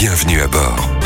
[0.00, 0.97] Bienvenue à bord.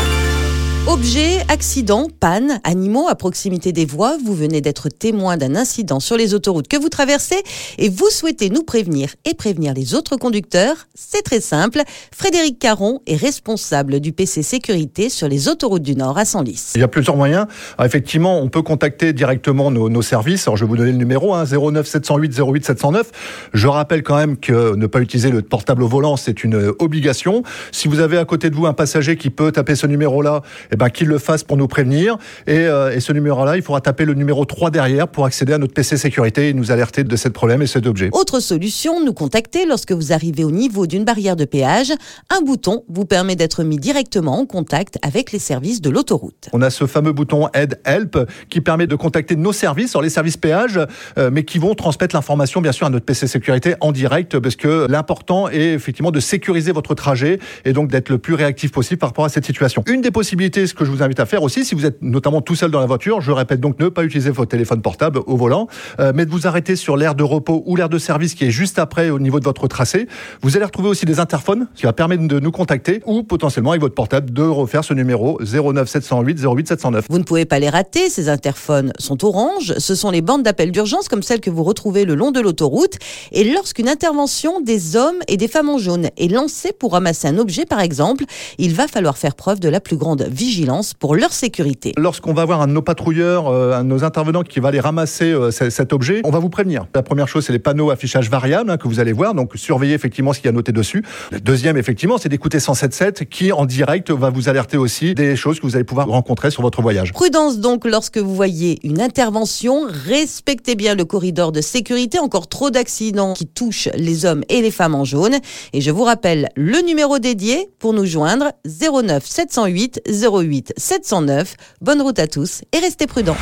[0.85, 6.17] Objets, accidents, pannes, animaux à proximité des voies, vous venez d'être témoin d'un incident sur
[6.17, 7.37] les autoroutes que vous traversez
[7.77, 11.83] et vous souhaitez nous prévenir et prévenir les autres conducteurs, c'est très simple.
[12.13, 16.73] Frédéric Caron est responsable du PC Sécurité sur les autoroutes du Nord à Senlis.
[16.75, 17.47] Il y a plusieurs moyens.
[17.81, 20.49] Effectivement, on peut contacter directement nos, services.
[20.49, 23.49] Alors, je vais vous donner le numéro hein, 09 708 08 709.
[23.53, 27.41] Je rappelle quand même que ne pas utiliser le portable au volant, c'est une obligation.
[27.71, 30.41] Si vous avez à côté de vous un passager qui peut taper ce numéro-là,
[30.73, 32.17] eh ben, qu'il le fasse pour nous prévenir.
[32.47, 35.57] Et, euh, et ce numéro-là, il faudra taper le numéro 3 derrière pour accéder à
[35.57, 38.09] notre PC sécurité et nous alerter de ce problème et cet objet.
[38.11, 41.93] Autre solution, nous contacter lorsque vous arrivez au niveau d'une barrière de péage.
[42.29, 46.49] Un bouton vous permet d'être mis directement en contact avec les services de l'autoroute.
[46.53, 48.17] On a ce fameux bouton Aide Help
[48.49, 50.79] qui permet de contacter nos services, alors les services péage,
[51.17, 54.55] euh, mais qui vont transmettre l'information bien sûr à notre PC sécurité en direct parce
[54.55, 58.99] que l'important est effectivement de sécuriser votre trajet et donc d'être le plus réactif possible
[58.99, 59.83] par rapport à cette situation.
[59.87, 62.41] Une des possibilités, ce que je vous invite à faire aussi, si vous êtes notamment
[62.41, 65.37] tout seul dans la voiture, je répète donc ne pas utiliser votre téléphone portable au
[65.37, 65.67] volant,
[65.99, 68.51] euh, mais de vous arrêter sur l'aire de repos ou l'aire de service qui est
[68.51, 70.07] juste après au niveau de votre tracé.
[70.41, 73.81] Vous allez retrouver aussi des interphones qui va permettre de nous contacter ou potentiellement avec
[73.81, 77.05] votre portable de refaire ce numéro 09 708 08 709.
[77.09, 80.71] Vous ne pouvez pas les rater, ces interphones sont orange, ce sont les bandes d'appel
[80.71, 82.97] d'urgence comme celles que vous retrouvez le long de l'autoroute.
[83.31, 87.37] Et lorsqu'une intervention des hommes et des femmes en jaune est lancée pour ramasser un
[87.37, 88.25] objet par exemple,
[88.57, 90.52] il va falloir faire preuve de la plus grande vigilance
[90.99, 91.93] pour leur sécurité.
[91.97, 94.79] Lorsqu'on va voir un de nos patrouilleurs, euh, un de nos intervenants qui va aller
[94.79, 96.85] ramasser euh, cet objet, on va vous prévenir.
[96.93, 99.95] La première chose, c'est les panneaux affichage variable hein, que vous allez voir, donc surveillez
[99.95, 101.03] effectivement ce qu'il y a noté dessus.
[101.31, 105.59] Le deuxième, effectivement, c'est d'écouter 107.7 qui, en direct, va vous alerter aussi des choses
[105.59, 107.13] que vous allez pouvoir rencontrer sur votre voyage.
[107.13, 112.69] Prudence donc lorsque vous voyez une intervention, respectez bien le corridor de sécurité, encore trop
[112.69, 115.35] d'accidents qui touchent les hommes et les femmes en jaune.
[115.73, 120.01] Et je vous rappelle le numéro dédié pour nous joindre 09 708
[120.43, 121.55] 08 709.
[121.81, 123.37] Bonne route à tous et restez prudents.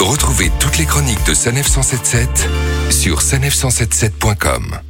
[0.00, 2.48] Retrouvez toutes les chroniques de Sanef 177
[2.90, 4.80] sur sanef177.com.